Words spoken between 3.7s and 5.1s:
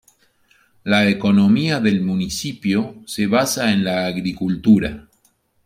en la agricultura.